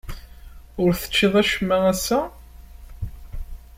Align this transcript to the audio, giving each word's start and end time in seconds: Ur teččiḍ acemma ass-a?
Ur 0.83 0.91
teččiḍ 0.93 1.33
acemma 1.41 1.77
ass-a? 1.91 2.19